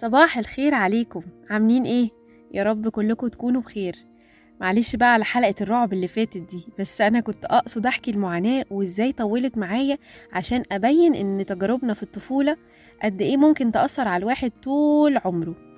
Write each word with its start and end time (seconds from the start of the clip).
صباح 0.00 0.38
الخير 0.38 0.74
عليكم. 0.74 1.22
عاملين 1.50 1.84
إيه؟ 1.84 2.10
يا 2.54 2.62
رب 2.62 2.88
كلكم 2.88 3.26
تكونوا 3.26 3.60
بخير. 3.60 3.96
معلش 4.60 4.96
بقى 4.96 5.12
على 5.12 5.24
حلقة 5.24 5.54
الرعب 5.60 5.92
اللي 5.92 6.08
فاتت 6.08 6.36
دي 6.36 6.66
بس 6.78 7.00
أنا 7.00 7.20
كنت 7.20 7.44
أقصد 7.44 7.86
أحكي 7.86 8.10
المعاناة 8.10 8.64
وإزاي 8.70 9.12
طولت 9.12 9.58
معايا 9.58 9.98
عشان 10.32 10.62
أبين 10.72 11.14
إن 11.14 11.46
تجاربنا 11.46 11.94
في 11.94 12.02
الطفولة 12.02 12.56
قد 13.02 13.22
إيه 13.22 13.36
ممكن 13.36 13.70
تأثر 13.72 14.08
على 14.08 14.20
الواحد 14.20 14.50
طول 14.62 15.18
عمره. 15.24 15.69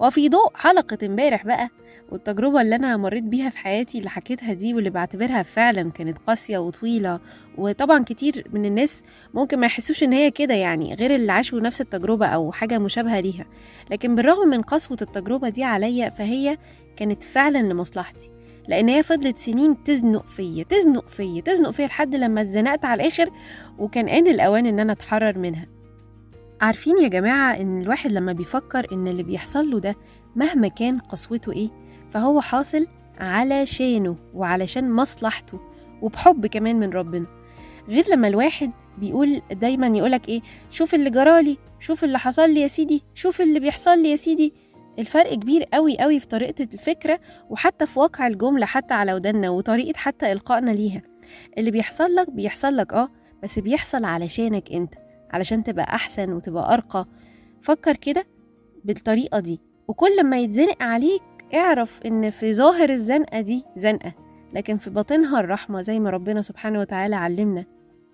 وفي 0.00 0.28
ضوء 0.28 0.50
حلقة 0.54 0.98
امبارح 1.06 1.46
بقى 1.46 1.68
والتجربة 2.12 2.60
اللي 2.60 2.76
أنا 2.76 2.96
مريت 2.96 3.24
بيها 3.24 3.50
في 3.50 3.58
حياتي 3.58 3.98
اللي 3.98 4.10
حكيتها 4.10 4.52
دي 4.52 4.74
واللي 4.74 4.90
بعتبرها 4.90 5.42
فعلا 5.42 5.90
كانت 5.90 6.18
قاسية 6.18 6.58
وطويلة 6.58 7.20
وطبعا 7.58 8.04
كتير 8.04 8.46
من 8.52 8.64
الناس 8.64 9.02
ممكن 9.34 9.58
ما 9.58 9.66
يحسوش 9.66 10.02
إن 10.02 10.12
هي 10.12 10.30
كده 10.30 10.54
يعني 10.54 10.94
غير 10.94 11.14
اللي 11.14 11.32
عاشوا 11.32 11.60
نفس 11.60 11.80
التجربة 11.80 12.26
أو 12.26 12.52
حاجة 12.52 12.78
مشابهة 12.78 13.20
ليها. 13.20 13.46
لكن 13.90 14.14
بالرغم 14.14 14.48
من 14.48 14.62
قسوة 14.62 14.98
التجربة 15.02 15.48
دي 15.48 15.64
عليا 15.64 16.10
فهي 16.10 16.58
كانت 16.96 17.22
فعلا 17.22 17.58
لمصلحتي 17.58 18.30
لأن 18.68 18.88
هي 18.88 19.02
فضلت 19.02 19.38
سنين 19.38 19.82
تزنق 19.84 20.26
فيا 20.26 20.64
تزنق 20.64 21.08
فيا 21.08 21.40
تزنق 21.40 21.70
فيا 21.70 21.86
لحد 21.86 22.14
لما 22.14 22.40
اتزنقت 22.40 22.84
على 22.84 23.02
الآخر 23.02 23.30
وكان 23.78 24.08
آن 24.08 24.26
الأوان 24.26 24.66
إن 24.66 24.80
أنا 24.80 24.92
أتحرر 24.92 25.38
منها. 25.38 25.66
عارفين 26.60 26.98
يا 27.02 27.08
جماعة 27.08 27.56
إن 27.60 27.82
الواحد 27.82 28.12
لما 28.12 28.32
بيفكر 28.32 28.86
إن 28.92 29.06
اللي 29.06 29.22
بيحصل 29.22 29.70
له 29.70 29.78
ده 29.80 29.96
مهما 30.36 30.68
كان 30.68 30.98
قسوته 30.98 31.52
إيه 31.52 31.68
فهو 32.10 32.40
حاصل 32.40 32.86
علشانه 33.18 34.16
وعلشان 34.34 34.92
مصلحته 34.92 35.60
وبحب 36.02 36.46
كمان 36.46 36.76
من 36.80 36.90
ربنا. 36.90 37.26
غير 37.88 38.04
لما 38.10 38.28
الواحد 38.28 38.70
بيقول 38.98 39.42
دايما 39.52 39.86
يقولك 39.86 40.28
إيه 40.28 40.40
شوف 40.70 40.94
اللي 40.94 41.10
جرالي 41.10 41.58
شوف 41.80 42.04
اللي 42.04 42.18
حصل 42.18 42.50
لي 42.50 42.60
يا 42.60 42.68
سيدي 42.68 43.02
شوف 43.14 43.40
اللي 43.40 43.60
بيحصل 43.60 43.98
لي 44.02 44.10
يا 44.10 44.16
سيدي. 44.16 44.54
الفرق 44.98 45.34
كبير 45.34 45.62
قوي 45.64 45.98
قوي 45.98 46.20
في 46.20 46.26
طريقة 46.26 46.62
الفكرة 46.72 47.20
وحتى 47.50 47.86
في 47.86 47.98
واقع 47.98 48.26
الجملة 48.26 48.66
حتى 48.66 48.94
على 48.94 49.14
ودنا 49.14 49.50
وطريقة 49.50 49.96
حتى 49.98 50.32
إلقائنا 50.32 50.70
ليها. 50.70 51.02
اللي 51.58 51.70
بيحصل 51.70 52.14
لك 52.14 52.30
بيحصل 52.30 52.76
لك 52.76 52.92
آه 52.92 53.08
بس 53.42 53.58
بيحصل 53.58 54.04
علشانك 54.04 54.72
أنت. 54.72 54.94
علشان 55.30 55.64
تبقى 55.64 55.84
أحسن 55.84 56.32
وتبقى 56.32 56.74
أرقى. 56.74 57.06
فكر 57.62 57.96
كده 57.96 58.26
بالطريقة 58.84 59.40
دي 59.40 59.60
وكل 59.88 60.24
ما 60.24 60.38
يتزنق 60.38 60.82
عليك 60.82 61.22
اعرف 61.54 62.00
إن 62.06 62.30
في 62.30 62.54
ظاهر 62.54 62.90
الزنقة 62.90 63.40
دي 63.40 63.64
زنقة 63.76 64.12
لكن 64.54 64.76
في 64.76 64.90
باطنها 64.90 65.40
الرحمة 65.40 65.82
زي 65.82 66.00
ما 66.00 66.10
ربنا 66.10 66.42
سبحانه 66.42 66.80
وتعالى 66.80 67.16
علمنا. 67.16 67.64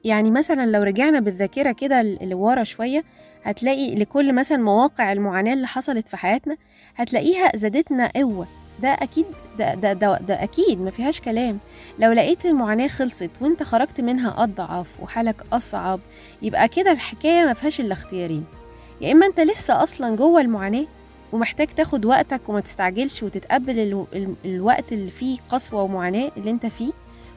يعني 0.04 0.30
مثلا 0.30 0.66
لو 0.66 0.82
رجعنا 0.82 1.20
بالذاكرة 1.20 1.72
كده 1.72 2.00
اللي 2.00 2.34
ورا 2.34 2.64
شوية 2.64 3.04
هتلاقي 3.42 3.94
لكل 3.94 4.32
مثلا 4.32 4.58
مواقع 4.58 5.12
المعاناة 5.12 5.52
اللي 5.54 5.66
حصلت 5.66 6.08
في 6.08 6.16
حياتنا 6.16 6.56
هتلاقيها 6.96 7.56
زادتنا 7.56 8.10
قوة. 8.16 8.46
ده 8.80 8.88
أكيد 8.88 9.26
ده, 9.58 9.74
ده, 9.74 9.92
ده, 9.92 10.18
ده 10.18 10.42
أكيد 10.42 10.80
ما 10.80 10.90
فيهاش 10.90 11.20
كلام. 11.20 11.58
لو 11.98 12.12
لقيت 12.12 12.46
المعاناة 12.46 12.88
خلصت 12.88 13.30
وانت 13.40 13.62
خرجت 13.62 14.00
منها 14.00 14.34
أضعف 14.42 14.86
وحالك 15.02 15.42
أصعب 15.52 16.00
يبقى 16.42 16.68
كده 16.68 16.92
الحكاية 16.92 17.44
ما 17.44 17.52
فيهاش 17.54 17.80
إلا 17.80 17.92
اختيارين. 17.92 18.44
يا 19.00 19.12
إما 19.12 19.26
أنت 19.26 19.40
لسه 19.40 19.82
أصلا 19.82 20.16
جوه 20.16 20.40
المعاناة 20.40 20.86
ومحتاج 21.32 21.66
تاخد 21.68 22.04
وقتك 22.04 22.48
وما 22.48 22.60
تستعجلش 22.60 23.22
وتتقبل 23.22 23.78
ال... 23.78 24.04
ال... 24.14 24.34
الوقت 24.44 24.92
اللي 24.92 25.10
فيه 25.10 25.38
قسوة 25.48 25.82
ومعاناة 25.82 26.30
اللي 26.36 26.50
انت 26.50 26.66
فيه 26.66 26.92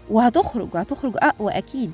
وهتخرج 0.10 0.76
وهتخرج 0.76 1.14
أقوى 1.18 1.52
أكيد. 1.58 1.92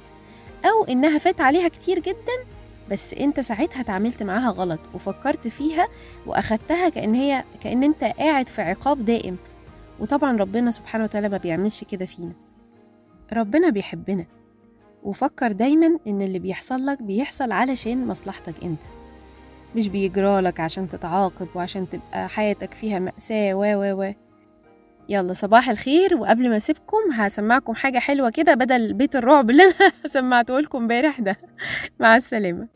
أو 0.65 0.83
إنها 0.83 1.17
فات 1.17 1.41
عليها 1.41 1.67
كتير 1.67 1.99
جدا 1.99 2.45
بس 2.89 3.13
انت 3.13 3.39
ساعتها 3.39 3.81
اتعاملت 3.81 4.23
معاها 4.23 4.49
غلط 4.49 4.79
وفكرت 4.93 5.47
فيها 5.47 5.87
واخدتها 6.25 6.89
كأن 6.89 7.15
هي 7.15 7.43
كأن 7.61 7.83
انت 7.83 8.03
قاعد 8.03 8.47
في 8.47 8.61
عقاب 8.61 9.05
دائم. 9.05 9.37
وطبعا 9.99 10.37
ربنا 10.37 10.71
سبحانه 10.71 11.03
وتعالى 11.03 11.29
ما 11.29 11.37
بيعملش 11.37 11.83
كده 11.83 12.05
فينا. 12.05 12.33
ربنا 13.33 13.69
بيحبنا. 13.69 14.25
وفكر 15.03 15.51
دايما 15.51 15.97
إن 16.07 16.21
اللي 16.21 16.39
بيحصل 16.39 16.85
لك 16.85 17.01
بيحصل 17.01 17.51
علشان 17.51 18.07
مصلحتك 18.07 18.63
أنت. 18.63 18.81
مش 19.75 19.87
بيجرالك 19.87 20.59
عشان 20.59 20.89
تتعاقب 20.89 21.47
وعشان 21.55 21.89
تبقى 21.89 22.29
حياتك 22.29 22.73
فيها 22.73 22.99
مأساة 22.99 23.53
و 23.53 23.63
و 23.63 24.01
و. 24.03 24.13
يلا 25.09 25.33
صباح 25.33 25.69
الخير 25.69 26.15
وقبل 26.17 26.49
ما 26.49 26.57
أسيبكم 26.57 27.11
هسمعكم 27.13 27.73
حاجة 27.73 27.99
حلوة 27.99 28.29
كده 28.29 28.53
بدل 28.53 28.93
بيت 28.93 29.15
الرعب 29.15 29.49
اللي 29.49 29.63
أنا 29.63 29.91
سمعته 30.05 30.59
لكم 30.59 30.77
امبارح 30.77 31.19
ده. 31.19 31.37
مع 31.99 32.17
السلامة. 32.17 32.67